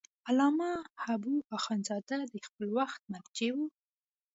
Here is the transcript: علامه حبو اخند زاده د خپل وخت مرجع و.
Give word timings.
علامه 0.27 0.71
حبو 1.03 1.35
اخند 1.57 1.81
زاده 1.89 2.17
د 2.31 2.35
خپل 2.47 2.65
وخت 2.77 3.01
مرجع 3.11 3.51
و. 3.55 3.57